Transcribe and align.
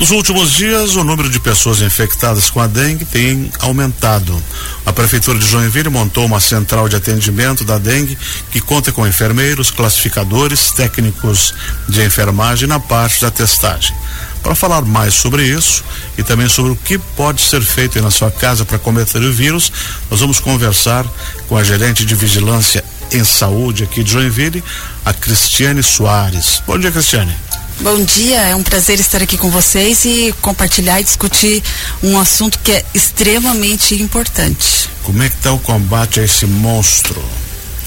Nos 0.00 0.12
últimos 0.12 0.52
dias, 0.52 0.96
o 0.96 1.04
número 1.04 1.28
de 1.28 1.38
pessoas 1.38 1.82
infectadas 1.82 2.48
com 2.48 2.58
a 2.58 2.66
dengue 2.66 3.04
tem 3.04 3.52
aumentado. 3.58 4.42
A 4.86 4.94
Prefeitura 4.94 5.38
de 5.38 5.46
Joinville 5.46 5.90
montou 5.90 6.24
uma 6.24 6.40
central 6.40 6.88
de 6.88 6.96
atendimento 6.96 7.66
da 7.66 7.76
dengue 7.76 8.16
que 8.50 8.62
conta 8.62 8.90
com 8.92 9.06
enfermeiros, 9.06 9.70
classificadores, 9.70 10.72
técnicos 10.72 11.52
de 11.86 12.02
enfermagem 12.02 12.66
na 12.66 12.80
parte 12.80 13.20
da 13.20 13.30
testagem. 13.30 13.94
Para 14.42 14.54
falar 14.54 14.80
mais 14.86 15.12
sobre 15.12 15.42
isso 15.44 15.84
e 16.16 16.22
também 16.22 16.48
sobre 16.48 16.72
o 16.72 16.76
que 16.76 16.96
pode 16.96 17.42
ser 17.42 17.60
feito 17.60 18.00
na 18.00 18.10
sua 18.10 18.30
casa 18.30 18.64
para 18.64 18.78
combater 18.78 19.20
o 19.20 19.30
vírus, 19.30 19.70
nós 20.10 20.20
vamos 20.20 20.40
conversar 20.40 21.04
com 21.46 21.58
a 21.58 21.62
gerente 21.62 22.06
de 22.06 22.14
vigilância 22.14 22.82
em 23.12 23.22
saúde 23.22 23.84
aqui 23.84 24.02
de 24.02 24.12
Joinville, 24.12 24.64
a 25.04 25.12
Cristiane 25.12 25.82
Soares. 25.82 26.62
Bom 26.66 26.78
dia, 26.78 26.90
Cristiane. 26.90 27.36
Bom 27.82 28.04
dia, 28.04 28.42
é 28.42 28.54
um 28.54 28.62
prazer 28.62 29.00
estar 29.00 29.22
aqui 29.22 29.38
com 29.38 29.50
vocês 29.50 30.04
e 30.04 30.34
compartilhar 30.42 31.00
e 31.00 31.04
discutir 31.04 31.62
um 32.02 32.18
assunto 32.18 32.58
que 32.58 32.72
é 32.72 32.84
extremamente 32.92 33.94
importante. 34.02 34.90
Como 35.02 35.22
é 35.22 35.30
que 35.30 35.36
está 35.36 35.50
o 35.50 35.58
combate 35.58 36.20
a 36.20 36.24
esse 36.24 36.44
monstro? 36.44 37.24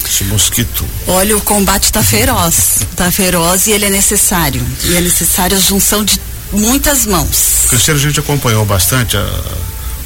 Esse 0.04 0.24
mosquito. 0.24 0.84
Olha, 1.06 1.36
o 1.36 1.40
combate 1.40 1.84
está 1.84 2.02
feroz. 2.02 2.80
Está 2.90 3.08
feroz 3.12 3.68
e 3.68 3.70
ele 3.70 3.84
é 3.84 3.90
necessário. 3.90 4.66
E 4.82 4.96
é 4.96 5.00
necessário 5.00 5.56
a 5.56 5.60
junção 5.60 6.04
de 6.04 6.20
muitas 6.52 7.06
mãos. 7.06 7.66
Cristiano, 7.68 8.00
a 8.00 8.02
gente 8.02 8.18
acompanhou 8.18 8.64
bastante 8.64 9.16
a, 9.16 9.20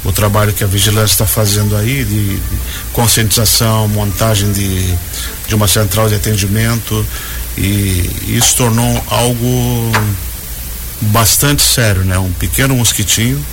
o 0.03 0.11
trabalho 0.11 0.53
que 0.53 0.63
a 0.63 0.67
vigilância 0.67 1.13
está 1.13 1.25
fazendo 1.27 1.75
aí 1.75 2.03
de, 2.03 2.39
conscientização, 2.93 3.87
montagem 3.87 4.51
de, 4.51 4.93
de 5.47 5.55
uma 5.55 5.67
central 5.67 6.07
de 6.07 6.15
atendimento 6.15 7.05
e 7.57 8.09
isso 8.27 8.55
tornou 8.55 9.03
algo 9.09 9.91
bastante 11.01 11.61
sério, 11.61 12.03
né? 12.03 12.17
Um 12.17 12.31
pequeno 12.33 12.75
mosquitinho 12.75 13.43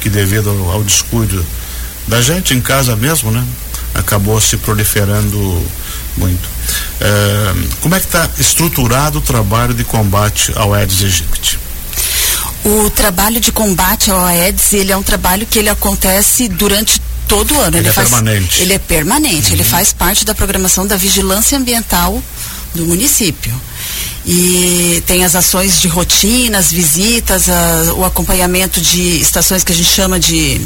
que 0.00 0.08
devido 0.08 0.50
ao, 0.50 0.72
ao 0.72 0.84
descuido 0.84 1.44
da 2.06 2.20
gente 2.20 2.54
em 2.54 2.60
casa 2.60 2.96
mesmo, 2.96 3.30
né? 3.30 3.44
Acabou 3.94 4.40
se 4.40 4.56
proliferando 4.56 5.66
muito. 6.16 6.48
É, 7.00 7.54
como 7.80 7.94
é 7.94 8.00
que 8.00 8.06
está 8.06 8.28
estruturado 8.38 9.18
o 9.18 9.22
trabalho 9.22 9.74
de 9.74 9.84
combate 9.84 10.52
ao 10.54 10.74
Aedes 10.74 11.02
aegypti? 11.02 11.58
O 12.64 12.90
trabalho 12.90 13.40
de 13.40 13.52
combate 13.52 14.10
ao 14.10 14.24
Aedes, 14.24 14.72
ele 14.72 14.92
é 14.92 14.96
um 14.96 15.02
trabalho 15.02 15.46
que 15.46 15.58
ele 15.58 15.68
acontece 15.68 16.48
durante 16.48 17.00
todo 17.26 17.54
o 17.54 17.60
ano. 17.60 17.76
Ele, 17.76 17.78
ele 17.78 17.88
é 17.88 17.92
faz, 17.92 18.08
permanente. 18.08 18.62
Ele 18.62 18.72
é 18.72 18.78
permanente, 18.78 19.48
uhum. 19.48 19.54
ele 19.54 19.64
faz 19.64 19.92
parte 19.92 20.24
da 20.24 20.34
programação 20.34 20.86
da 20.86 20.96
vigilância 20.96 21.56
ambiental 21.56 22.22
do 22.74 22.86
município. 22.86 23.52
E 24.26 25.02
tem 25.06 25.24
as 25.24 25.34
ações 25.34 25.80
de 25.80 25.88
rotina, 25.88 26.58
as 26.58 26.70
visitas, 26.70 27.48
a, 27.48 27.94
o 27.94 28.04
acompanhamento 28.04 28.80
de 28.80 29.20
estações 29.20 29.64
que 29.64 29.72
a 29.72 29.74
gente 29.74 29.88
chama 29.88 30.18
de 30.18 30.60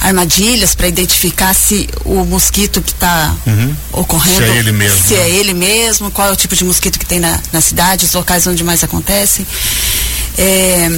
armadilhas 0.00 0.74
para 0.74 0.88
identificar 0.88 1.54
se 1.54 1.88
o 2.04 2.24
mosquito 2.24 2.82
que 2.82 2.92
está 2.92 3.34
uhum. 3.46 3.74
ocorrendo 3.92 4.38
se 4.38 4.44
é 4.44 4.56
ele 4.56 4.72
mesmo, 4.72 5.02
se 5.02 5.14
é 5.14 5.18
né? 5.18 5.24
é 5.24 5.30
ele 5.30 5.54
mesmo, 5.54 6.10
qual 6.10 6.28
é 6.28 6.32
o 6.32 6.36
tipo 6.36 6.56
de 6.56 6.64
mosquito 6.64 6.98
que 6.98 7.06
tem 7.06 7.20
na, 7.20 7.40
na 7.52 7.60
cidade, 7.60 8.04
os 8.04 8.12
locais 8.12 8.46
onde 8.46 8.64
mais 8.64 8.82
acontecem. 8.82 9.46
É, 10.36 10.88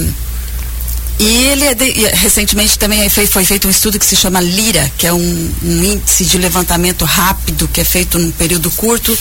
e 1.17 1.47
ele 1.47 1.65
é 1.65 1.73
de, 1.73 1.91
recentemente 2.13 2.77
também 2.77 3.07
foi, 3.09 3.25
foi, 3.25 3.45
feito 3.45 3.67
um 3.67 3.71
estudo 3.71 3.97
que 3.97 4.05
se 4.05 4.15
chama 4.15 4.41
LIRA, 4.41 4.91
que 4.97 5.07
é 5.07 5.13
um, 5.13 5.53
um, 5.63 5.83
índice 5.83 6.25
de 6.25 6.37
levantamento 6.37 7.05
rápido 7.05 7.69
que 7.69 7.79
é 7.79 7.85
feito 7.85 8.19
num 8.19 8.31
período 8.31 8.69
curto, 8.71 9.17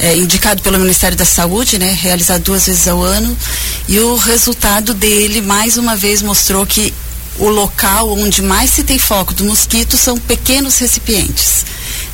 é, 0.00 0.16
indicado 0.16 0.60
pelo 0.60 0.78
Ministério 0.78 1.16
da 1.16 1.24
Saúde, 1.24 1.78
né, 1.78 1.96
realizado 2.00 2.42
duas 2.42 2.66
vezes 2.66 2.88
ao 2.88 3.00
ano. 3.00 3.36
E 3.88 3.98
o 4.00 4.16
resultado 4.16 4.92
dele 4.92 5.40
mais 5.40 5.76
uma 5.76 5.94
vez 5.94 6.20
mostrou 6.20 6.66
que 6.66 6.92
o 7.38 7.48
local 7.48 8.12
onde 8.18 8.42
mais 8.42 8.70
se 8.70 8.82
tem 8.82 8.98
foco 8.98 9.32
do 9.32 9.44
mosquito 9.44 9.96
são 9.96 10.18
pequenos 10.18 10.78
recipientes 10.78 11.64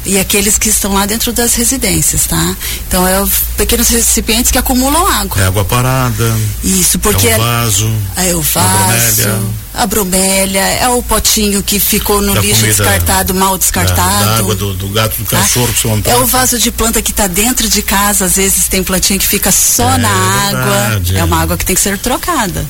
e 0.05 0.19
aqueles 0.19 0.58
que 0.58 0.69
estão 0.69 0.95
lá 0.95 1.06
dentro 1.06 1.33
das 1.33 1.55
residências, 1.55 2.27
tá? 2.27 2.56
Então 2.88 3.06
é 3.06 3.25
pequenos 3.56 3.88
recipientes 3.88 4.50
que 4.50 4.59
acumulam 4.59 5.06
água. 5.06 5.41
É 5.41 5.47
água 5.47 5.65
parada. 5.65 6.37
Isso, 6.62 6.99
porque 6.99 7.28
é 7.28 7.37
o 7.37 7.41
vaso. 7.41 7.97
É 8.16 8.34
o 8.34 8.43
vaso. 8.43 9.62
A 9.75 9.87
bromélia, 9.87 10.60
é 10.60 10.88
o 10.88 11.03
potinho 11.03 11.62
que 11.62 11.81
ficou 11.81 12.21
no 12.21 12.34
lixo 12.34 12.60
comida, 12.60 12.66
descartado, 12.66 13.34
mal 13.34 13.56
descartado. 13.56 14.25
Da, 14.25 14.37
água 14.37 14.54
do, 14.54 14.75
do, 14.75 14.88
gato, 14.88 15.16
do 15.16 15.25
cachorro 15.25 15.66
ah, 15.71 16.03
que 16.03 16.10
É 16.10 16.16
o 16.16 16.27
vaso 16.27 16.59
de 16.59 16.71
planta 16.71 17.00
que 17.00 17.10
está 17.10 17.27
dentro 17.27 17.66
de 17.66 17.81
casa, 17.81 18.27
às 18.27 18.37
vezes 18.37 18.69
tem 18.69 18.82
plantinha 18.82 19.19
que 19.19 19.27
fica 19.27 19.50
só 19.50 19.94
é, 19.94 19.98
na 19.98 20.10
água. 20.10 20.88
Verdade. 20.88 21.16
É 21.16 21.25
uma 21.25 21.41
água 21.41 21.56
que 21.56 21.65
tem 21.65 21.75
que 21.75 21.81
ser 21.81 21.97
trocada. 21.97 22.69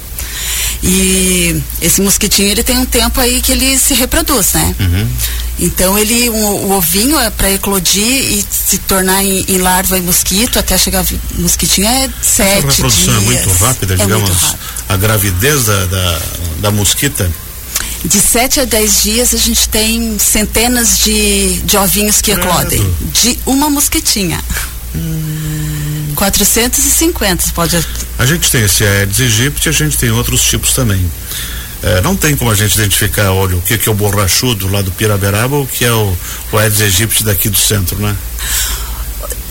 E 0.82 1.62
esse 1.80 2.00
mosquitinho 2.00 2.48
ele 2.48 2.64
tem 2.64 2.76
um 2.76 2.84
tempo 2.84 3.20
aí 3.20 3.40
que 3.40 3.52
ele 3.52 3.78
se 3.78 3.94
reproduz, 3.94 4.52
né? 4.52 4.74
Uhum. 4.80 5.08
Então 5.60 5.96
ele, 5.96 6.28
um, 6.28 6.44
o 6.44 6.72
ovinho 6.72 7.18
é 7.20 7.30
para 7.30 7.52
eclodir 7.52 8.04
e 8.04 8.44
se 8.50 8.78
tornar 8.78 9.22
em, 9.22 9.44
em, 9.48 9.58
larva 9.58 9.96
e 9.96 10.00
mosquito 10.00 10.58
até 10.58 10.76
chegar 10.76 11.04
mosquitinho 11.38 11.86
é 11.86 12.10
sete 12.20 12.66
A 12.66 12.70
reprodução 12.70 13.18
dias. 13.20 13.22
é 13.22 13.44
muito 13.46 13.64
rápida, 13.64 13.94
é 13.94 13.96
digamos. 13.96 14.28
Muito 14.28 14.44
rápido. 14.44 14.58
A 14.88 14.96
gravidez 14.96 15.64
da, 15.66 15.86
da, 15.86 16.22
da 16.62 16.70
mosquita 16.72 17.30
de 18.04 18.18
7 18.18 18.60
a 18.60 18.64
10 18.64 19.02
dias 19.02 19.34
a 19.34 19.36
gente 19.36 19.68
tem 19.68 20.18
centenas 20.18 20.98
de, 20.98 21.60
de 21.60 21.76
ovinhos 21.76 22.20
que 22.20 22.32
eclodem. 22.32 22.84
De 23.12 23.38
uma 23.46 23.70
mosquitinha. 23.70 24.42
Hum. 24.94 25.81
450 26.14 27.52
pode. 27.54 27.84
A 28.18 28.26
gente 28.26 28.50
tem 28.50 28.64
esse 28.64 28.84
Aedes 28.84 29.20
aegypti, 29.20 29.68
a 29.68 29.72
gente 29.72 29.96
tem 29.96 30.10
outros 30.10 30.42
tipos 30.42 30.72
também. 30.72 31.10
É, 31.82 32.00
não 32.00 32.14
tem 32.14 32.36
como 32.36 32.50
a 32.50 32.54
gente 32.54 32.74
identificar, 32.74 33.32
olha, 33.32 33.56
o 33.56 33.60
que, 33.60 33.76
que 33.76 33.88
é 33.88 33.92
o 33.92 33.94
borrachudo 33.94 34.68
lá 34.68 34.82
do 34.82 34.92
Piraberaba 34.92 35.56
ou 35.56 35.64
o 35.64 35.66
que 35.66 35.84
é 35.84 35.92
o, 35.92 36.16
o 36.52 36.58
Aedes 36.58 36.80
aegypti 36.80 37.24
daqui 37.24 37.48
do 37.48 37.56
centro, 37.56 37.98
né? 37.98 38.16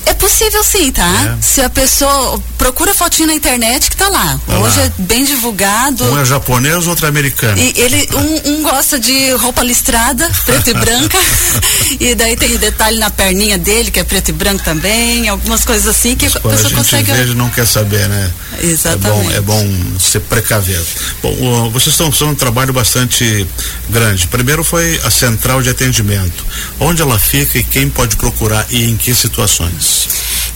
É 0.05 0.13
possível 0.13 0.63
sim, 0.63 0.91
tá? 0.91 1.37
É. 1.37 1.41
Se 1.41 1.61
a 1.61 1.69
pessoa 1.69 2.41
procura 2.57 2.93
fotinho 2.93 3.27
na 3.27 3.33
internet 3.33 3.89
que 3.89 3.97
tá 3.97 4.07
lá. 4.07 4.39
Tá 4.45 4.59
Hoje 4.59 4.79
lá. 4.79 4.85
é 4.85 4.91
bem 4.99 5.25
divulgado. 5.25 6.03
Um 6.05 6.19
é 6.19 6.25
japonês, 6.25 6.87
outro 6.87 7.05
é 7.05 7.09
americano. 7.09 7.57
E 7.57 7.73
ele, 7.75 8.07
um, 8.13 8.51
um 8.51 8.63
gosta 8.63 8.99
de 8.99 9.31
roupa 9.33 9.63
listrada, 9.63 10.29
preta 10.45 10.69
e 10.69 10.73
branca. 10.73 11.17
e 11.99 12.15
daí 12.15 12.35
tem 12.35 12.55
detalhe 12.57 12.97
na 12.99 13.09
perninha 13.09 13.57
dele, 13.57 13.91
que 13.91 13.99
é 13.99 14.03
preto 14.03 14.29
e 14.29 14.31
branco 14.31 14.63
também, 14.63 15.27
algumas 15.27 15.65
coisas 15.65 15.87
assim 15.87 16.15
que 16.15 16.25
Mas, 16.25 16.35
a 16.35 16.39
pessoa 16.39 16.53
a 16.53 16.63
gente 16.63 16.75
consegue. 16.75 17.11
Veja, 17.11 17.33
não 17.33 17.49
quer 17.49 17.65
saber, 17.65 18.07
né? 18.07 18.31
Exatamente. 18.61 19.33
É 19.33 19.41
bom, 19.41 19.63
é 19.63 19.65
bom 19.65 19.99
ser 19.99 20.19
precavido. 20.21 20.85
Bom, 21.21 21.69
vocês 21.71 21.93
estão 21.93 22.11
fazendo 22.11 22.31
um 22.31 22.35
trabalho 22.35 22.73
bastante 22.73 23.47
grande. 23.89 24.27
Primeiro 24.27 24.63
foi 24.63 24.99
a 25.03 25.11
central 25.11 25.61
de 25.61 25.69
atendimento. 25.69 26.45
Onde 26.79 27.01
ela 27.01 27.17
fica 27.17 27.57
e 27.57 27.63
quem 27.63 27.89
pode 27.89 28.15
procurar 28.15 28.65
e 28.69 28.89
em 28.89 28.95
que 28.95 29.13
situações? 29.13 29.90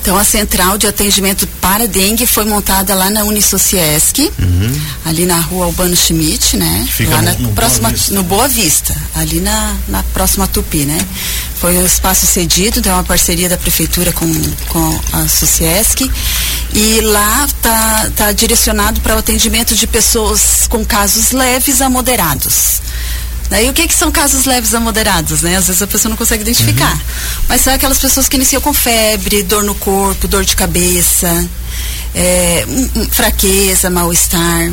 Então, 0.06 0.16
a 0.20 0.24
central 0.24 0.78
de 0.78 0.86
atendimento 0.86 1.48
para 1.60 1.88
dengue 1.88 2.28
foi 2.28 2.46
montada 2.46 2.94
lá 2.94 3.10
na 3.10 3.24
Unisociesc, 3.24 4.20
uhum. 4.38 4.82
ali 5.04 5.26
na 5.26 5.40
rua 5.40 5.66
Albano 5.66 5.96
Schmidt, 5.96 6.56
né? 6.58 6.88
Fica 6.88 7.16
lá 7.16 7.22
no, 7.24 7.26
na 7.26 7.40
no 7.40 7.54
próxima, 7.54 7.90
Boa 7.90 8.04
no 8.12 8.24
Boa 8.24 8.48
Vista, 8.48 8.96
ali 9.16 9.40
na, 9.40 9.76
na 9.88 10.04
próxima 10.04 10.48
Tupi, 10.48 10.86
né? 10.86 11.00
Foi 11.60 11.76
um 11.80 11.86
espaço 11.88 12.28
cedido, 12.28 12.78
então 12.78 12.92
é 12.92 12.96
uma 12.98 13.04
parceria 13.04 13.50
da 13.50 13.58
prefeitura 13.58 14.14
com, 14.14 14.32
com 14.70 15.02
a 15.12 15.28
Sociesc. 15.28 16.08
E 16.72 17.02
lá 17.02 17.48
tá, 17.60 18.12
tá 18.16 18.32
direcionado 18.32 19.02
para 19.02 19.16
o 19.16 19.18
atendimento 19.18 19.74
de 19.74 19.88
pessoas 19.88 20.68
com 20.70 20.86
casos 20.86 21.32
leves 21.32 21.82
a 21.82 21.90
moderados. 21.90 22.80
Daí 23.50 23.70
o 23.70 23.74
que, 23.74 23.88
que 23.88 23.94
são 23.94 24.12
casos 24.12 24.46
leves 24.46 24.74
a 24.74 24.80
moderados, 24.80 25.42
né? 25.42 25.56
Às 25.56 25.68
vezes 25.68 25.82
a 25.82 25.88
pessoa 25.88 26.10
não 26.10 26.18
consegue 26.18 26.42
identificar. 26.42 26.94
Uhum. 26.94 27.02
Mas 27.48 27.62
são 27.62 27.74
aquelas 27.74 28.00
pessoas 28.00 28.28
que 28.28 28.36
iniciam 28.36 28.62
com 28.62 28.74
febre, 28.74 29.44
dor 29.44 29.64
no 29.64 29.76
corpo, 29.76 30.28
dor 30.28 30.44
de 30.44 30.56
cabeça, 30.56 31.48
é, 32.14 32.66
fraqueza, 33.12 33.90
mal-estar. 33.90 34.72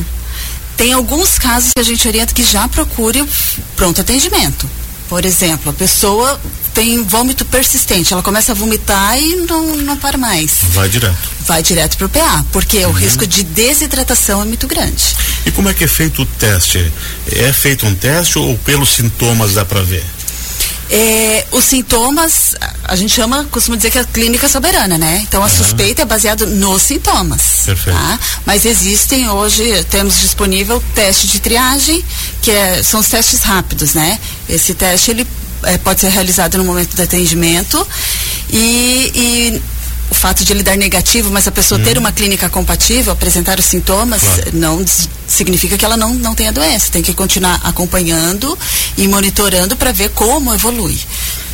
Tem 0.77 0.93
alguns 0.93 1.39
casos 1.39 1.73
que 1.75 1.81
a 1.81 1.85
gente 1.85 2.07
orienta 2.09 2.33
que 2.33 2.43
já 2.43 2.67
procure 2.67 3.25
pronto 3.77 4.01
atendimento. 4.01 4.69
Por 5.09 5.25
exemplo, 5.25 5.71
a 5.71 5.75
pessoa 5.75 6.41
tem 6.75 7.03
vômito 7.05 7.45
persistente, 7.45 8.13
ela 8.13 8.23
começa 8.23 8.53
a 8.53 8.55
vomitar 8.55 9.19
e 9.19 9.37
não, 9.37 9.77
não 9.77 9.97
para 9.97 10.17
mais. 10.17 10.59
Vai 10.71 10.89
direto. 10.89 11.31
Vai 11.47 11.63
direto 11.63 11.97
para 11.97 12.07
o 12.07 12.09
PA, 12.09 12.45
porque 12.53 12.79
uhum. 12.79 12.91
o 12.91 12.93
risco 12.93 13.27
de 13.27 13.43
desidratação 13.43 14.43
é 14.43 14.45
muito 14.45 14.67
grande. 14.67 15.17
E 15.45 15.51
como 15.51 15.69
é 15.69 15.75
que 15.75 15.85
é 15.85 15.89
feito 15.89 16.23
o 16.23 16.27
teste? 16.27 16.93
É 17.31 17.53
feito 17.53 17.87
um 17.87 17.95
teste 17.95 18.39
ou 18.39 18.57
pelos 18.59 18.91
sintomas 18.91 19.55
dá 19.55 19.65
para 19.65 19.83
ver? 19.83 20.05
É, 20.95 21.47
os 21.53 21.65
sintomas, 21.65 22.55
a 22.85 22.95
gente 22.95 23.15
chama, 23.15 23.47
costuma 23.51 23.79
dizer 23.79 23.91
que 23.91 23.97
é 23.97 24.03
a 24.03 24.05
clínica 24.05 24.47
soberana, 24.47 24.99
né? 24.99 25.23
Então 25.27 25.41
a 25.41 25.47
uhum. 25.47 25.51
suspeita 25.51 26.03
é 26.03 26.05
baseada 26.05 26.45
nos 26.45 26.83
sintomas. 26.83 27.63
Perfeito. 27.65 27.99
Tá? 27.99 28.21
Mas 28.45 28.67
existem 28.67 29.27
hoje, 29.31 29.85
temos 29.85 30.21
disponível 30.21 30.85
teste 30.95 31.29
de 31.29 31.41
triagem, 31.41 32.05
que 32.43 32.51
é, 32.51 32.83
são 32.83 33.01
os 33.01 33.09
testes 33.09 33.41
rápidos, 33.43 33.95
né? 33.95 34.19
Esse 34.47 34.75
teste 34.75 35.11
ele 35.11 35.27
é, 35.65 35.79
pode 35.79 36.01
ser 36.01 36.11
realizado 36.11 36.59
no 36.59 36.65
momento 36.65 36.95
do 36.97 37.03
atendimento 37.03 37.87
e, 38.51 39.13
e 39.15 39.63
o 40.11 40.15
fato 40.15 40.45
de 40.45 40.53
ele 40.53 40.63
dar 40.63 40.77
negativo, 40.77 41.31
mas 41.31 41.49
a 41.49 41.51
pessoa 41.53 41.81
ter 41.81 41.97
uma 41.97 42.13
clínica 42.13 42.49
compatível, 42.49 43.13
apresentar 43.13 43.59
os 43.59 43.65
sintomas, 43.65 44.23
Claro. 44.23 44.51
não 44.53 44.85
significa 45.27 45.79
que 45.79 45.85
ela 45.85 45.97
não, 45.97 46.13
não 46.15 46.35
tenha 46.35 46.53
doença. 46.53 46.89
Tem 46.93 47.03
que 47.03 47.15
continuar 47.15 47.61
acompanhando 47.65 48.57
e 48.99 49.09
monitorando 49.09 49.75
para 49.77 49.91
ver 49.93 50.11
como 50.11 50.53
evolui. 50.53 50.99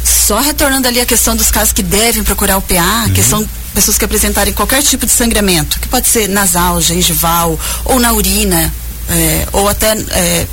Só 0.05 0.41
retornando 0.41 0.89
ali 0.89 1.01
a 1.01 1.07
questão 1.07 1.37
dos 1.37 1.51
casos 1.51 1.73
que 1.73 1.83
devem 1.83 2.25
procurar 2.25 2.57
o 2.57 2.63
PA, 2.63 3.05
a 3.07 3.11
questão 3.11 3.43
de 3.43 3.49
pessoas 3.75 3.97
que 3.97 4.05
apresentarem 4.05 4.53
qualquer 4.53 4.83
tipo 4.83 5.07
de 5.07 5.13
sangramento, 5.13 5.79
que 5.79 5.87
pode 5.87 6.09
ser 6.09 6.29
nasal, 6.29 6.81
gengival, 6.81 7.59
ou 7.85 8.01
na 8.01 8.13
urina, 8.13 8.75
eh, 9.09 9.47
ou 9.53 9.69
até 9.69 9.93
eh, 9.93 10.47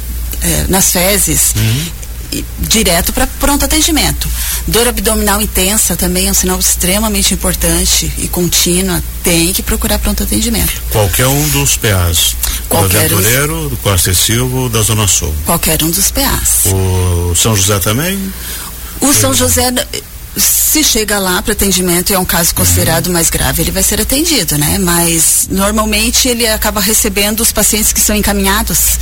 eh, 0.44 0.66
nas 0.70 0.92
fezes. 0.92 1.54
e- 1.56 2.05
Direto 2.60 3.14
para 3.14 3.28
pronto 3.28 3.64
atendimento. 3.66 4.28
Dor 4.68 4.88
abdominal 4.88 5.42
intensa 5.42 5.96
também 5.96 6.28
é 6.28 6.32
um 6.32 6.34
sinal 6.34 6.60
extremamente 6.60 7.34
importante 7.34 8.12
e 8.18 8.28
contínua. 8.28 9.02
Tem 9.24 9.54
que 9.54 9.62
procurar 9.62 10.00
pronto 10.00 10.24
atendimento. 10.24 10.82
Qualquer 10.92 11.28
um 11.28 11.48
dos 11.50 11.78
PAs. 11.78 12.36
Do 12.36 12.68
Qualquer 12.68 12.98
um. 13.12 13.18
Aventureiro, 13.18 13.70
do 13.70 13.78
Costa 13.78 14.12
e 14.12 14.16
Silva, 14.16 14.70
da 14.70 14.82
Zona 14.82 15.08
Sul. 15.08 15.34
Qualquer 15.46 15.82
um 15.84 15.90
dos 15.90 16.12
PAs. 16.12 16.66
O 16.66 17.36
São 17.36 17.56
José 17.56 17.80
também? 17.80 18.20
O 19.00 19.14
São 19.14 19.34
José, 19.34 19.72
se 20.38 20.84
chega 20.84 21.20
lá 21.20 21.42
para 21.42 21.54
atendimento 21.54 22.10
e 22.10 22.14
é 22.14 22.20
um 22.20 22.26
caso 22.26 22.54
considerado 22.54 23.10
mais 23.10 23.30
grave, 23.30 23.62
ele 23.62 23.72
vai 23.72 23.84
ser 23.84 24.02
atendido, 24.02 24.58
né? 24.58 24.78
Mas 24.78 25.48
normalmente 25.50 26.28
ele 26.28 26.46
acaba 26.48 26.82
recebendo 26.82 27.42
os 27.42 27.52
pacientes 27.52 27.94
que 27.94 28.00
são 28.00 28.16
encaminhados 28.16 29.00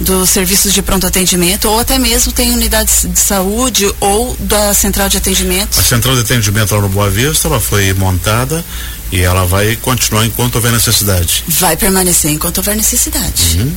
dos 0.00 0.30
serviços 0.30 0.72
de 0.72 0.82
pronto 0.82 1.06
atendimento 1.06 1.68
ou 1.68 1.78
até 1.78 1.98
mesmo 1.98 2.32
tem 2.32 2.52
unidades 2.52 3.06
de 3.08 3.18
saúde 3.18 3.92
ou 4.00 4.36
da 4.40 4.74
central 4.74 5.08
de 5.08 5.16
atendimento. 5.16 5.78
A 5.78 5.82
central 5.82 6.14
de 6.14 6.22
atendimento 6.22 6.74
lá 6.74 6.80
no 6.80 6.88
Boa 6.88 7.10
Vista, 7.10 7.48
ela 7.48 7.60
foi 7.60 7.92
montada 7.94 8.64
e 9.12 9.20
ela 9.20 9.44
vai 9.44 9.76
continuar 9.76 10.26
enquanto 10.26 10.56
houver 10.56 10.72
necessidade. 10.72 11.44
Vai 11.46 11.76
permanecer 11.76 12.32
enquanto 12.32 12.58
houver 12.58 12.74
necessidade. 12.76 13.58
Uhum. 13.58 13.72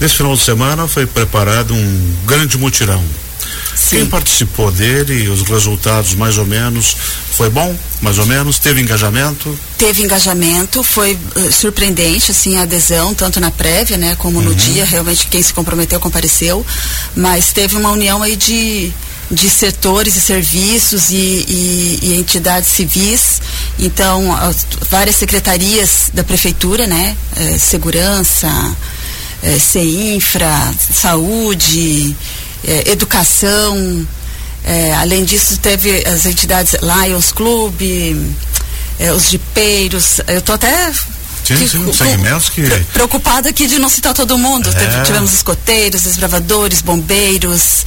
Nesse 0.00 0.16
final 0.16 0.34
de 0.34 0.42
semana 0.42 0.86
foi 0.86 1.06
preparado 1.06 1.74
um 1.74 2.14
grande 2.26 2.58
mutirão. 2.58 3.02
Quem 3.88 4.00
Sim. 4.00 4.06
participou 4.06 4.70
dele, 4.70 5.28
os 5.28 5.42
resultados 5.42 6.14
mais 6.14 6.36
ou 6.38 6.44
menos, 6.46 6.96
foi 7.36 7.48
bom? 7.50 7.74
Mais 8.00 8.18
ou 8.18 8.26
menos? 8.26 8.58
Teve 8.58 8.80
engajamento? 8.80 9.58
teve 9.78 10.02
engajamento, 10.04 10.82
foi 10.84 11.18
eh, 11.34 11.50
surpreendente 11.50 12.30
assim 12.30 12.56
a 12.56 12.62
adesão 12.62 13.12
tanto 13.14 13.40
na 13.40 13.50
prévia, 13.50 13.96
né, 13.96 14.14
como 14.16 14.40
no 14.40 14.54
dia, 14.54 14.84
realmente 14.84 15.26
quem 15.26 15.42
se 15.42 15.52
comprometeu 15.52 15.98
compareceu, 15.98 16.64
mas 17.16 17.52
teve 17.52 17.76
uma 17.76 17.90
união 17.90 18.22
aí 18.22 18.36
de 18.36 18.92
de 19.30 19.48
setores 19.48 20.14
e 20.14 20.20
serviços 20.20 21.10
e, 21.10 21.14
e- 21.16 21.98
e 22.02 22.14
entidades 22.18 22.68
civis, 22.68 23.40
então 23.78 24.30
as- 24.36 24.66
várias 24.90 25.16
secretarias 25.16 26.10
da 26.12 26.22
prefeitura, 26.22 26.86
né, 26.86 27.16
eh, 27.36 27.56
segurança, 27.58 28.48
eh, 29.42 29.58
CINFRA, 29.58 30.74
saúde, 30.94 32.14
eh, 32.64 32.84
educação, 32.90 34.06
eh, 34.64 34.94
além 34.94 35.24
disso 35.24 35.56
teve 35.58 36.04
as 36.06 36.26
entidades 36.26 36.74
Lions 36.82 37.32
Club, 37.32 37.80
é, 38.98 39.12
os 39.12 39.28
jipeiros, 39.30 40.20
eu 40.28 40.40
tô 40.42 40.52
até 40.52 40.92
Sim, 41.44 41.56
que- 41.56 41.68
sim, 41.68 41.92
segmentos 41.92 42.48
que- 42.50 42.62
pre- 42.62 42.84
preocupada 42.92 43.48
aqui 43.48 43.66
de 43.66 43.78
não 43.78 43.88
citar 43.88 44.14
todo 44.14 44.38
mundo. 44.38 44.68
É. 44.68 44.72
Teve- 44.72 45.02
tivemos 45.02 45.32
escoteiros, 45.32 46.02
desbravadores, 46.02 46.80
bombeiros 46.82 47.84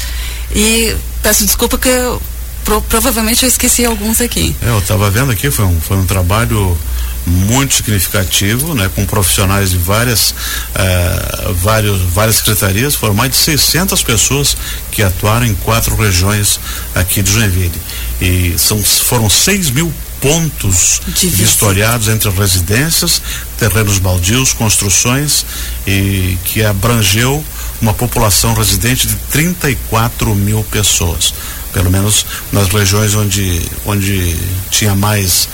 e 0.53 0.95
peço 1.23 1.45
desculpa 1.45 1.77
que 1.77 1.87
eu, 1.87 2.21
pro- 2.65 2.81
provavelmente 2.81 3.43
eu 3.43 3.49
esqueci 3.49 3.85
alguns 3.85 4.19
aqui. 4.19 4.53
É, 4.61 4.69
eu 4.69 4.79
estava 4.79 5.09
vendo 5.09 5.31
aqui, 5.31 5.49
foi 5.49 5.65
um, 5.65 5.79
foi 5.79 5.95
um 5.97 6.05
trabalho 6.05 6.77
muito 7.25 7.75
significativo, 7.75 8.75
né, 8.75 8.89
com 8.93 9.05
profissionais 9.05 9.71
de 9.71 9.77
várias, 9.77 10.33
eh, 10.75 11.53
vários, 11.55 12.01
várias 12.01 12.37
secretarias, 12.37 12.95
foram 12.95 13.13
mais 13.13 13.31
de 13.31 13.37
600 13.37 14.03
pessoas 14.03 14.55
que 14.91 15.01
atuaram 15.01 15.45
em 15.45 15.55
quatro 15.55 15.95
regiões 15.95 16.59
aqui 16.93 17.23
de 17.23 17.31
Joinville. 17.31 17.81
E 18.21 18.55
são, 18.57 18.81
foram 18.83 19.29
6 19.29 19.71
mil 19.71 19.91
pontos 20.21 21.01
vistoriados 21.05 22.07
entre 22.07 22.29
residências, 22.29 23.21
terrenos 23.59 23.99
baldios, 23.99 24.53
construções, 24.53 25.45
e 25.85 26.37
que 26.45 26.63
abrangeu 26.63 27.43
uma 27.81 27.93
população 27.93 28.53
residente 28.53 29.07
de 29.07 29.15
34 29.31 30.33
mil 30.33 30.63
pessoas, 30.63 31.33
pelo 31.73 31.91
menos 31.91 32.25
nas 32.51 32.67
regiões 32.69 33.13
onde, 33.13 33.61
onde 33.85 34.35
tinha 34.71 34.95
mais, 34.95 35.47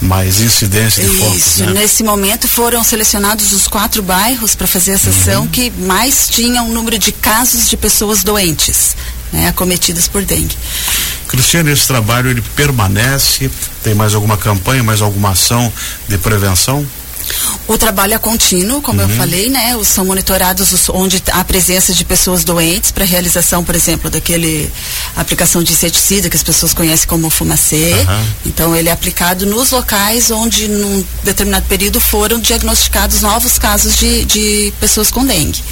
mais 0.00 0.40
incidência 0.40 1.02
de 1.04 1.10
focos. 1.16 1.36
Isso, 1.36 1.64
Né? 1.66 1.72
nesse 1.80 2.02
momento 2.02 2.48
foram 2.48 2.82
selecionados 2.82 3.52
os 3.52 3.68
quatro 3.68 4.02
bairros 4.02 4.54
para 4.54 4.66
fazer 4.66 4.92
essa 4.92 5.10
ação 5.10 5.46
que 5.46 5.70
mais 5.70 6.28
tinham 6.28 6.68
um 6.68 6.72
número 6.72 6.98
de 6.98 7.12
casos 7.12 7.68
de 7.68 7.76
pessoas 7.76 8.24
doentes, 8.24 8.96
né, 9.32 9.48
acometidas 9.48 10.08
por 10.08 10.22
dengue. 10.24 10.56
Cristiane, 11.28 11.70
esse 11.70 11.86
trabalho 11.86 12.30
ele 12.30 12.42
permanece? 12.56 13.50
Tem 13.84 13.94
mais 13.94 14.14
alguma 14.14 14.36
campanha, 14.36 14.82
mais 14.82 15.00
alguma 15.02 15.30
ação 15.30 15.72
de 16.08 16.18
prevenção? 16.18 16.84
O 17.66 17.78
trabalho 17.78 18.14
é 18.14 18.18
contínuo, 18.18 18.82
como 18.82 19.00
eu 19.00 19.08
falei, 19.08 19.48
né? 19.48 19.76
Os- 19.76 19.88
São 19.88 20.04
monitorados 20.04 20.72
os, 20.72 20.88
onde 20.88 21.22
há 21.32 21.44
presença 21.44 21.92
de 21.92 22.04
pessoas 22.04 22.42
doentes 22.44 22.90
para 22.90 23.04
realização, 23.04 23.64
por 23.64 23.74
exemplo, 23.74 24.10
daquele 24.10 24.70
aplicação 25.16 25.62
de 25.62 25.72
inseticida 25.72 26.28
que 26.28 26.36
as 26.36 26.42
pessoas 26.42 26.72
conhecem 26.74 27.06
como 27.08 27.28
fumacê. 27.30 27.92
Aham. 28.02 28.24
Então 28.46 28.74
ele 28.76 28.88
é 28.88 28.92
aplicado 28.92 29.46
nos 29.46 29.70
locais 29.70 30.30
onde 30.30 30.68
num 30.68 31.04
determinado 31.22 31.66
período 31.66 32.00
foram 32.00 32.38
diagnosticados 32.40 33.20
novos 33.20 33.58
casos 33.58 33.96
de, 33.96 34.24
de 34.24 34.72
pessoas 34.80 35.10
com 35.10 35.24
dengue. 35.24 35.62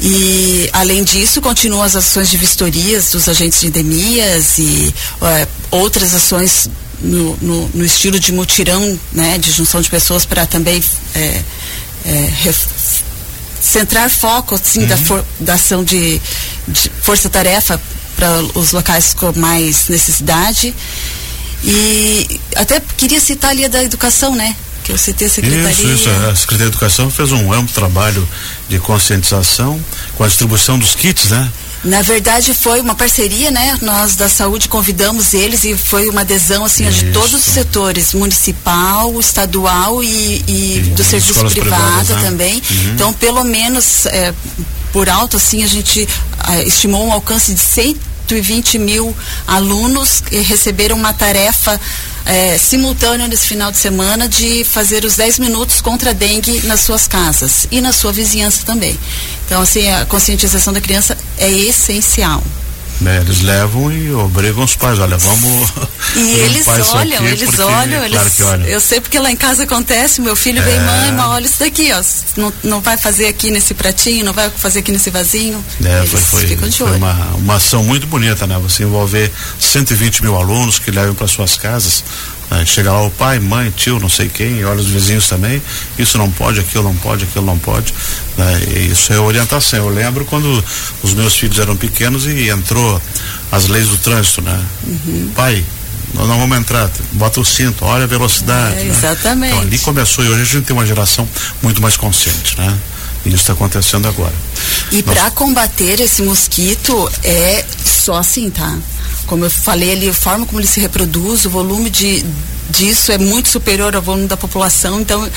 E 0.00 0.68
além 0.72 1.02
disso, 1.02 1.40
continuam 1.40 1.82
as 1.82 1.96
ações 1.96 2.28
de 2.28 2.36
vistorias 2.36 3.10
dos 3.12 3.28
agentes 3.28 3.60
de 3.60 3.68
endemias 3.68 4.58
e 4.58 4.94
eh, 5.22 5.48
outras 5.70 6.14
ações 6.14 6.68
no, 7.00 7.36
no- 7.40 7.68
no 7.74 7.84
estilo 7.84 8.18
de 8.18 8.32
mutirão, 8.32 8.98
né, 9.12 9.38
de 9.38 9.50
junção 9.52 9.80
de 9.80 9.88
pessoas 9.90 10.24
para 10.24 10.46
também 10.46 10.82
eh, 11.14 11.42
eh, 12.04 12.32
ref- 12.42 13.02
centrar 13.60 14.08
foco 14.10 14.54
assim, 14.54 14.86
da, 14.86 14.96
for- 14.96 15.24
da 15.40 15.54
ação 15.54 15.82
de, 15.84 16.20
de 16.68 16.90
força-tarefa 17.02 17.80
para 18.16 18.30
os 18.58 18.72
locais 18.72 19.12
com 19.14 19.32
mais 19.38 19.88
necessidade. 19.88 20.74
E 21.64 22.40
até 22.54 22.80
queria 22.96 23.20
citar 23.20 23.50
ali 23.50 23.64
a 23.64 23.68
da 23.68 23.82
educação, 23.82 24.34
né? 24.34 24.54
Que 24.84 24.92
eu 24.92 24.98
citei 24.98 25.26
a 25.26 25.30
secretaria. 25.30 25.70
Isso, 25.72 26.08
isso. 26.08 26.08
A 26.10 26.36
Secretaria 26.36 26.66
de 26.70 26.76
Educação 26.76 27.10
fez 27.10 27.32
um 27.32 27.52
amplo 27.52 27.74
trabalho 27.74 28.26
de 28.68 28.78
conscientização 28.78 29.82
com 30.16 30.22
a 30.22 30.28
distribuição 30.28 30.78
dos 30.78 30.94
kits, 30.94 31.30
né? 31.30 31.50
Na 31.86 32.02
verdade 32.02 32.52
foi 32.52 32.80
uma 32.80 32.94
parceria, 32.94 33.50
né? 33.50 33.78
Nós 33.80 34.16
da 34.16 34.28
saúde 34.28 34.68
convidamos 34.68 35.32
eles 35.32 35.64
e 35.64 35.76
foi 35.76 36.08
uma 36.08 36.22
adesão 36.22 36.64
assim 36.64 36.88
de 36.90 37.12
todos 37.12 37.34
os 37.34 37.44
setores, 37.44 38.12
municipal, 38.12 39.18
estadual 39.20 40.02
e, 40.02 40.44
e 40.48 40.78
E 40.78 40.80
do 40.96 41.04
serviço 41.04 41.34
privado 41.34 41.54
privadas, 41.54 42.08
né? 42.08 42.22
também. 42.22 42.54
Uhum. 42.54 42.92
Então, 42.94 43.12
pelo 43.12 43.44
menos 43.44 44.04
é, 44.06 44.34
por 44.92 45.08
alto 45.08 45.36
assim 45.36 45.62
a 45.62 45.66
gente 45.66 46.08
ah, 46.40 46.60
estimou 46.62 47.06
um 47.06 47.12
alcance 47.12 47.54
de 47.54 47.60
120 47.60 48.78
mil 48.78 49.16
alunos 49.46 50.20
que 50.20 50.38
receberam 50.38 50.96
uma 50.96 51.12
tarefa 51.12 51.80
é, 52.26 52.58
simultânea 52.58 53.28
nesse 53.28 53.46
final 53.46 53.70
de 53.70 53.78
semana 53.78 54.28
de 54.28 54.64
fazer 54.64 55.04
os 55.04 55.16
10 55.16 55.38
minutos 55.38 55.80
contra 55.80 56.10
a 56.10 56.12
dengue 56.12 56.66
nas 56.66 56.80
suas 56.80 57.06
casas 57.06 57.68
e 57.70 57.80
na 57.80 57.92
sua 57.92 58.12
vizinhança 58.12 58.66
também. 58.66 58.98
Então, 59.46 59.62
assim, 59.62 59.88
a 59.88 60.04
conscientização 60.06 60.72
da 60.72 60.80
criança 60.80 61.16
é 61.38 61.50
essencial. 61.50 62.42
Né, 63.00 63.18
Eles 63.20 63.42
levam 63.42 63.92
e 63.92 64.10
obrigam 64.14 64.64
os 64.64 64.74
pais, 64.74 64.98
olha, 64.98 65.18
vamos. 65.18 65.70
E 66.16 66.20
eles 66.40 66.66
olham, 66.94 67.24
eles 67.26 67.42
porque, 67.50 67.60
olham, 67.62 68.02
eles, 68.04 68.12
Claro 68.16 68.30
que 68.30 68.42
olham. 68.42 68.66
eu 68.66 68.80
sei 68.80 69.00
porque 69.02 69.18
lá 69.18 69.30
em 69.30 69.36
casa 69.36 69.64
acontece, 69.64 70.20
meu 70.22 70.34
filho 70.34 70.60
É. 70.60 70.62
vem, 70.64 70.80
mãe, 70.80 71.12
mas 71.12 71.26
olha 71.26 71.44
isso 71.44 71.58
daqui, 71.60 71.90
ó, 71.92 72.02
não, 72.40 72.52
não 72.64 72.80
vai 72.80 72.96
fazer 72.96 73.26
aqui 73.26 73.50
nesse 73.50 73.74
pratinho, 73.74 74.24
não 74.24 74.32
vai 74.32 74.48
fazer 74.48 74.78
aqui 74.78 74.92
nesse 74.92 75.10
vasinho, 75.10 75.62
É, 75.84 75.98
eles 75.98 76.10
foi, 76.10 76.46
foi, 76.46 76.70
foi 76.70 76.96
uma, 76.96 77.12
uma 77.34 77.54
ação 77.56 77.84
muito 77.84 78.06
bonita, 78.06 78.46
né? 78.46 78.58
Você 78.62 78.84
envolver 78.84 79.30
120 79.60 80.22
mil 80.22 80.34
alunos 80.34 80.78
que 80.78 80.90
levam 80.90 81.14
para 81.14 81.26
suas 81.28 81.56
casas. 81.58 82.02
Né? 82.50 82.64
Chega 82.64 82.92
lá 82.92 83.02
o 83.04 83.10
pai, 83.10 83.38
mãe, 83.40 83.72
tio, 83.76 83.98
não 83.98 84.08
sei 84.08 84.28
quem, 84.28 84.64
olha 84.64 84.80
os 84.80 84.86
vizinhos 84.86 85.28
também. 85.28 85.60
Isso 85.98 86.16
não 86.18 86.30
pode, 86.30 86.60
aquilo 86.60 86.84
não 86.84 86.94
pode, 86.96 87.24
aquilo 87.24 87.44
não 87.44 87.58
pode. 87.58 87.92
né? 88.36 88.60
Isso 88.90 89.12
é 89.12 89.18
orientação. 89.18 89.80
Eu 89.80 89.88
lembro 89.88 90.24
quando 90.24 90.62
os 91.02 91.14
meus 91.14 91.34
filhos 91.36 91.58
eram 91.58 91.76
pequenos 91.76 92.26
e 92.26 92.48
entrou 92.48 93.00
as 93.50 93.66
leis 93.66 93.88
do 93.88 93.96
trânsito, 93.98 94.42
né? 94.42 94.64
Uhum. 94.86 95.30
Pai, 95.34 95.64
nós 96.14 96.28
não 96.28 96.38
vamos 96.38 96.56
entrar, 96.58 96.90
bota 97.12 97.40
o 97.40 97.44
cinto, 97.44 97.84
olha 97.84 98.04
a 98.04 98.06
velocidade. 98.06 98.80
É, 98.80 98.84
né? 98.84 98.88
exatamente. 98.90 99.52
Então 99.52 99.60
ali 99.66 99.78
começou 99.78 100.24
e 100.24 100.28
hoje 100.28 100.42
a 100.42 100.44
gente 100.44 100.64
tem 100.64 100.74
uma 100.76 100.86
geração 100.86 101.28
muito 101.62 101.82
mais 101.82 101.96
consciente, 101.96 102.56
né? 102.58 102.78
E 103.24 103.28
isso 103.30 103.38
está 103.38 103.52
acontecendo 103.54 104.06
agora. 104.06 104.32
E 104.92 105.02
Nós- 105.02 105.16
para 105.18 105.30
combater 105.32 106.00
esse 106.00 106.22
mosquito 106.22 107.10
é 107.24 107.64
só 107.84 108.18
assim, 108.18 108.48
tá? 108.50 108.78
Como 109.26 109.44
eu 109.44 109.50
falei 109.50 109.92
ali, 109.92 110.08
a 110.08 110.14
forma 110.14 110.46
como 110.46 110.60
ele 110.60 110.66
se 110.68 110.80
reproduz, 110.80 111.44
o 111.44 111.50
volume 111.50 111.90
de, 111.90 112.24
disso 112.70 113.10
é 113.12 113.18
muito 113.18 113.48
superior 113.48 113.94
ao 113.96 114.02
volume 114.02 114.26
da 114.28 114.36
população, 114.36 115.00
então 115.00 115.28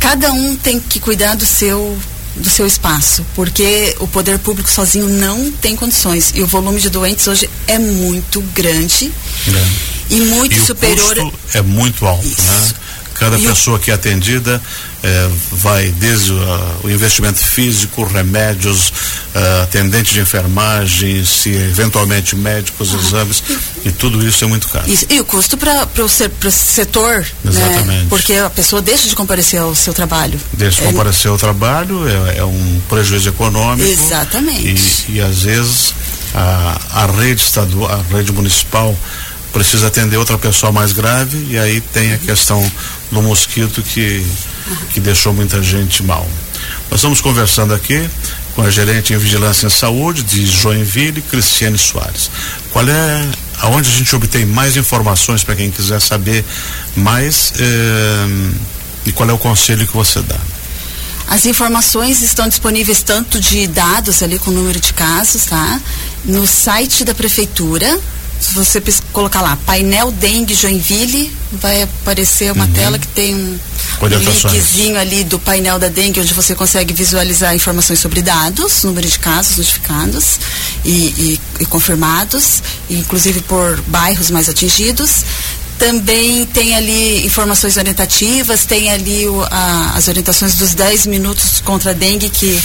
cada 0.00 0.32
um 0.32 0.56
tem 0.56 0.80
que 0.80 0.98
cuidar 1.00 1.34
do 1.36 1.46
seu 1.46 1.96
do 2.36 2.48
seu 2.48 2.66
espaço, 2.68 3.26
porque 3.34 3.96
o 3.98 4.06
poder 4.06 4.38
público 4.38 4.70
sozinho 4.70 5.08
não 5.08 5.50
tem 5.50 5.74
condições 5.74 6.30
e 6.36 6.42
o 6.42 6.46
volume 6.46 6.80
de 6.80 6.88
doentes 6.88 7.26
hoje 7.26 7.50
é 7.66 7.78
muito 7.80 8.40
grande 8.54 9.10
É. 9.48 10.14
e 10.14 10.20
muito 10.20 10.54
E 10.54 10.60
superior. 10.60 11.18
o 11.18 11.30
custo 11.32 11.38
é 11.58 11.62
muito 11.62 12.06
alto, 12.06 12.24
Isso. 12.24 12.42
né? 12.42 12.72
Cada 13.18 13.38
E 13.38 13.42
pessoa 13.42 13.78
que 13.78 13.90
é 13.90 13.94
atendida 13.94 14.62
eh, 15.02 15.28
vai 15.52 15.88
desde 15.90 16.32
ah, 16.32 16.76
o 16.84 16.90
investimento 16.90 17.38
físico, 17.38 18.04
remédios, 18.04 18.92
ah, 19.34 19.62
atendente 19.64 20.12
de 20.14 20.20
enfermagem, 20.20 21.24
se 21.24 21.50
eventualmente 21.50 22.36
médicos, 22.36 22.92
exames, 22.94 23.42
e 23.84 23.90
tudo 23.90 24.26
isso 24.26 24.44
é 24.44 24.46
muito 24.46 24.68
caro. 24.68 24.88
Isso, 24.88 25.06
e 25.10 25.20
o 25.20 25.24
custo 25.24 25.56
para 25.56 25.86
o 26.04 26.08
setor, 26.50 27.26
Exatamente. 27.44 27.86
né? 27.86 28.06
Porque 28.08 28.34
a 28.34 28.50
pessoa 28.50 28.80
deixa 28.80 29.08
de 29.08 29.14
comparecer 29.14 29.60
ao 29.60 29.74
seu 29.74 29.92
trabalho. 29.92 30.38
Desde 30.52 30.82
É, 30.82 30.86
comparecer 30.86 31.30
ao 31.30 31.38
trabalho 31.38 32.08
é, 32.08 32.38
é 32.38 32.44
um 32.44 32.80
prejuízo 32.88 33.28
econômico. 33.28 33.88
Exatamente. 33.88 35.06
E, 35.08 35.16
e 35.16 35.20
às 35.20 35.42
vezes 35.42 35.94
a, 36.34 36.80
a 36.92 37.06
rede 37.06 37.42
estadual, 37.42 37.90
a 37.90 38.16
rede 38.16 38.32
municipal 38.32 38.96
precisa 39.52 39.88
atender 39.88 40.16
outra 40.16 40.38
pessoa 40.38 40.70
mais 40.70 40.92
grave 40.92 41.46
e 41.50 41.58
aí 41.58 41.80
tem 41.80 42.12
a 42.12 42.18
questão 42.18 42.64
do 43.10 43.22
mosquito 43.22 43.82
que, 43.82 44.24
que 44.92 45.00
deixou 45.00 45.32
muita 45.32 45.62
gente 45.62 46.02
mal. 46.02 46.28
Nós 46.90 47.00
estamos 47.00 47.20
conversando 47.20 47.74
aqui 47.74 48.08
com 48.54 48.62
a 48.62 48.70
gerente 48.70 49.12
em 49.12 49.18
vigilância 49.18 49.66
em 49.66 49.70
saúde 49.70 50.22
de 50.22 50.44
Joinville, 50.46 51.22
Cristiane 51.22 51.78
Soares. 51.78 52.30
Qual 52.72 52.86
é 52.88 53.28
aonde 53.60 53.88
a 53.88 53.92
gente 53.92 54.14
obtém 54.14 54.44
mais 54.44 54.76
informações 54.76 55.44
para 55.44 55.56
quem 55.56 55.70
quiser 55.70 56.00
saber 56.00 56.44
mais 56.96 57.52
eh, 57.58 58.26
e 59.06 59.12
qual 59.12 59.28
é 59.30 59.32
o 59.32 59.38
conselho 59.38 59.86
que 59.86 59.94
você 59.94 60.20
dá? 60.22 60.36
As 61.28 61.44
informações 61.44 62.22
estão 62.22 62.48
disponíveis 62.48 63.02
tanto 63.02 63.38
de 63.38 63.66
dados 63.66 64.22
ali 64.22 64.38
com 64.38 64.50
o 64.50 64.54
número 64.54 64.80
de 64.80 64.94
casos, 64.94 65.44
tá? 65.44 65.80
No 66.24 66.46
site 66.46 67.04
da 67.04 67.14
prefeitura. 67.14 68.00
Se 68.40 68.54
você 68.54 68.80
colocar 69.12 69.40
lá, 69.42 69.56
painel 69.66 70.10
dengue 70.12 70.54
Joinville, 70.54 71.32
vai 71.52 71.82
aparecer 71.82 72.52
uma 72.52 72.66
tela 72.68 72.98
que 72.98 73.06
tem 73.08 73.34
um, 73.34 73.58
um 74.16 74.20
linkzinho 74.54 74.98
ali 74.98 75.24
do 75.24 75.38
painel 75.40 75.78
da 75.78 75.88
dengue, 75.88 76.20
onde 76.20 76.32
você 76.34 76.54
consegue 76.54 76.94
visualizar 76.94 77.54
informações 77.54 77.98
sobre 77.98 78.22
dados, 78.22 78.84
número 78.84 79.08
de 79.08 79.18
casos 79.18 79.56
notificados 79.58 80.38
e, 80.84 80.90
e- 80.90 81.40
e 81.60 81.66
confirmados, 81.66 82.62
inclusive 82.88 83.40
por 83.42 83.80
bairros 83.88 84.30
mais 84.30 84.48
atingidos. 84.48 85.24
Também 85.78 86.44
tem 86.46 86.74
ali 86.74 87.24
informações 87.24 87.76
orientativas, 87.76 88.64
tem 88.64 88.90
ali 88.90 89.28
o- 89.28 89.42
a- 89.50 89.92
as 89.96 90.08
orientações 90.08 90.54
dos 90.54 90.74
10 90.74 91.06
minutos 91.06 91.60
contra 91.64 91.90
a 91.92 91.94
dengue, 91.94 92.28
que 92.28 92.60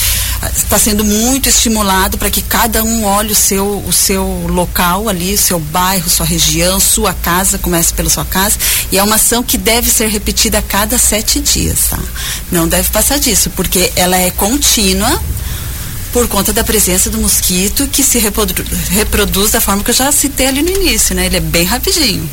está 0.56 0.78
sendo 0.80 1.04
muito 1.04 1.48
estimulado 1.50 2.18
para 2.18 2.30
que 2.30 2.42
cada 2.42 2.84
um 2.84 3.06
olhe 3.06 3.32
o 3.32 3.36
seu, 3.36 3.84
o 3.88 3.94
seu 3.94 4.24
local 4.50 5.08
ali, 5.10 5.34
o 5.34 5.38
seu 5.38 5.60
bairro, 5.60 6.10
sua 6.10 6.26
região, 6.26 6.80
sua 6.80 7.14
casa, 7.14 7.58
comece 7.58 7.94
pela 7.94 8.10
sua 8.10 8.26
casa. 8.26 8.58
E 8.92 8.98
é 8.98 9.04
uma 9.04 9.16
ação 9.16 9.44
que 9.44 9.58
deve 9.58 9.90
ser 9.90 10.08
repetida 10.10 10.60
a 10.60 10.62
cada 10.62 10.98
sete 10.98 11.40
dias, 11.40 11.88
tá? 11.90 12.00
Não 12.52 12.68
deve 12.68 12.90
passar 12.90 13.20
disso, 13.20 13.50
porque 13.52 13.92
ela 13.96 14.18
é 14.18 14.32
contínua 14.32 15.22
por 16.12 16.28
conta 16.28 16.54
da 16.54 16.64
presença 16.64 17.10
do 17.10 17.18
mosquito 17.18 17.88
que 17.88 18.04
se 18.04 18.20
reprodu- 18.20 18.64
reproduz 18.92 19.50
da 19.52 19.60
forma 19.60 19.84
que 19.84 19.90
eu 19.90 19.96
já 19.96 20.12
citei 20.12 20.46
ali 20.48 20.62
no 20.62 20.70
início, 20.70 21.16
né? 21.16 21.26
Ele 21.26 21.38
é 21.38 21.40
bem 21.40 21.64
rapidinho. 21.64 22.30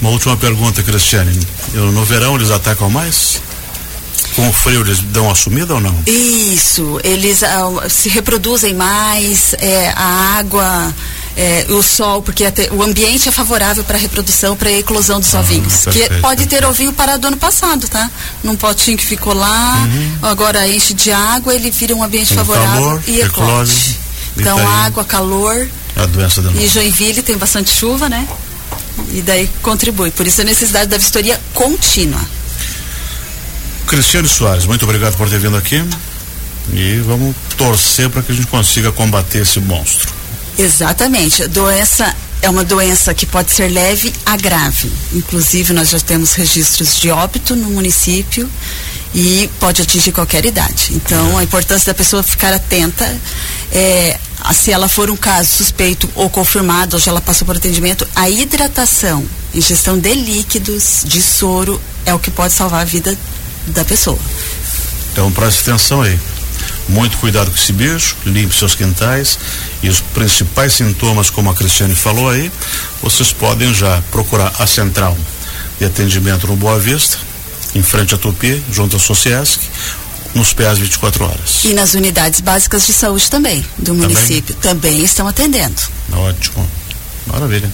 Uma 0.00 0.10
última 0.10 0.36
pergunta, 0.36 0.82
Cristiane. 0.82 1.40
No 1.72 2.04
verão 2.04 2.36
eles 2.36 2.50
atacam 2.50 2.90
mais? 2.90 3.40
Com 4.36 4.48
o 4.48 4.52
frio 4.52 4.80
eles 4.80 4.98
dão 5.00 5.26
uma 5.26 5.34
sumida 5.34 5.74
ou 5.74 5.80
não? 5.80 5.94
Isso, 6.06 7.00
eles 7.04 7.42
ah, 7.44 7.88
se 7.88 8.08
reproduzem 8.08 8.74
mais, 8.74 9.54
é, 9.58 9.92
a 9.94 10.36
água, 10.38 10.92
é, 11.36 11.66
o 11.68 11.82
sol, 11.82 12.20
porque 12.20 12.44
até- 12.44 12.68
o 12.72 12.82
ambiente 12.82 13.28
é 13.28 13.32
favorável 13.32 13.84
para 13.84 13.96
a 13.96 14.00
reprodução, 14.00 14.56
para 14.56 14.68
a 14.70 14.72
eclosão 14.72 15.20
dos 15.20 15.32
ovinhos. 15.34 15.84
Que 15.84 15.98
perfeito, 16.00 16.20
pode 16.20 16.46
ter 16.46 16.64
ovinho 16.64 16.92
parado 16.92 17.28
ano 17.28 17.36
passado, 17.36 17.86
tá? 17.88 18.10
Num 18.42 18.56
potinho 18.56 18.96
que 18.98 19.06
ficou 19.06 19.34
lá, 19.34 19.86
agora 20.22 20.66
enche 20.68 20.94
de 20.94 21.12
água, 21.12 21.54
ele 21.54 21.70
vira 21.70 21.94
um 21.94 22.02
ambiente 22.02 22.30
Com 22.30 22.34
favorável 22.36 22.82
Uhum. 22.82 22.88
calor, 22.98 23.02
e 23.06 23.20
eclode, 23.20 23.98
Então, 24.36 24.58
aí. 24.58 24.66
água, 24.86 25.04
calor, 25.04 25.68
A 25.96 26.06
doença 26.06 26.42
de 26.42 26.58
e. 26.64 26.66
Joinville 26.66 27.22
tem 27.22 27.36
bastante 27.38 27.70
chuva, 27.70 28.08
né? 28.08 28.26
E 29.12 29.22
daí 29.22 29.48
contribui. 29.62 30.10
Por 30.10 30.26
isso 30.26 30.40
a 30.40 30.44
necessidade 30.44 30.86
da 30.88 30.98
vistoria 30.98 31.40
contínua. 31.52 32.20
Cristiane 33.86 34.28
Soares, 34.28 34.66
muito 34.66 34.84
obrigado 34.84 35.16
por 35.16 35.28
ter 35.28 35.38
vindo 35.38 35.56
aqui. 35.56 35.82
E 36.72 36.96
vamos 37.00 37.34
torcer 37.56 38.08
para 38.08 38.22
que 38.22 38.32
a 38.32 38.34
gente 38.34 38.46
consiga 38.46 38.90
combater 38.90 39.42
esse 39.42 39.60
monstro. 39.60 40.12
Exatamente. 40.58 41.42
A 41.42 41.46
doença 41.46 42.14
é 42.40 42.48
uma 42.48 42.64
doença 42.64 43.12
que 43.12 43.26
pode 43.26 43.50
ser 43.50 43.68
leve 43.68 44.12
a 44.24 44.36
grave. 44.36 44.90
Inclusive, 45.12 45.72
nós 45.72 45.90
já 45.90 46.00
temos 46.00 46.32
registros 46.32 47.00
de 47.00 47.10
óbito 47.10 47.54
no 47.54 47.70
município 47.70 48.48
e 49.14 49.48
pode 49.60 49.82
atingir 49.82 50.12
qualquer 50.12 50.44
idade. 50.44 50.92
Então, 50.92 51.38
a 51.38 51.44
importância 51.44 51.92
da 51.92 51.96
pessoa 51.96 52.22
ficar 52.22 52.52
atenta 52.52 53.20
é, 53.70 54.18
se 54.52 54.72
ela 54.72 54.88
for 54.88 55.10
um 55.10 55.16
caso 55.16 55.48
suspeito 55.50 56.08
ou 56.14 56.28
confirmado, 56.28 56.98
já 56.98 57.10
ela 57.10 57.20
passou 57.20 57.46
por 57.46 57.56
atendimento, 57.56 58.06
a 58.14 58.28
hidratação, 58.28 59.24
ingestão 59.54 59.98
de 59.98 60.12
líquidos, 60.12 61.02
de 61.04 61.22
soro, 61.22 61.80
é 62.04 62.12
o 62.12 62.18
que 62.18 62.30
pode 62.30 62.52
salvar 62.52 62.82
a 62.82 62.84
vida 62.84 63.16
da 63.68 63.84
pessoa. 63.84 64.18
Então 65.12 65.30
preste 65.32 65.60
atenção 65.62 66.02
aí. 66.02 66.18
Muito 66.88 67.16
cuidado 67.16 67.50
com 67.50 67.56
esse 67.56 67.72
bicho, 67.72 68.16
limpe 68.26 68.54
seus 68.54 68.74
quintais 68.74 69.38
e 69.82 69.88
os 69.88 70.00
principais 70.00 70.74
sintomas, 70.74 71.30
como 71.30 71.50
a 71.50 71.54
Cristiane 71.54 71.94
falou 71.94 72.28
aí, 72.28 72.52
vocês 73.02 73.32
podem 73.32 73.72
já 73.72 74.02
procurar 74.10 74.52
a 74.58 74.66
central 74.66 75.16
de 75.78 75.86
atendimento 75.86 76.46
no 76.46 76.56
Boa 76.56 76.78
Vista, 76.78 77.16
em 77.74 77.82
frente 77.82 78.14
à 78.14 78.18
Tupi, 78.18 78.62
junto 78.70 78.96
à 78.96 78.98
Sociesc, 78.98 79.60
nos 80.34 80.52
PAs 80.52 80.78
24 80.78 81.24
horas. 81.24 81.64
E 81.64 81.72
nas 81.72 81.94
unidades 81.94 82.40
básicas 82.40 82.86
de 82.86 82.92
saúde 82.92 83.30
também, 83.30 83.64
do 83.78 83.94
município, 83.94 84.54
também 84.56 85.02
estão 85.02 85.26
atendendo. 85.26 85.80
Ótimo. 86.12 86.68
Maravilha. 87.26 87.70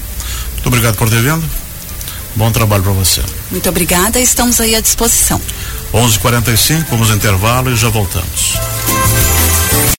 Muito 0.52 0.66
obrigado 0.66 0.96
por 0.96 1.08
ter 1.08 1.20
vindo. 1.20 1.42
Bom 2.36 2.50
trabalho 2.52 2.82
para 2.82 2.92
você. 2.92 3.22
Muito 3.50 3.68
obrigada, 3.68 4.20
estamos 4.20 4.60
aí 4.60 4.74
à 4.74 4.80
disposição. 4.80 5.40
11:45 5.92 6.84
vamos 6.90 7.10
ao 7.10 7.16
intervalo 7.16 7.70
e 7.70 7.76
já 7.76 7.88
voltamos. 7.88 8.58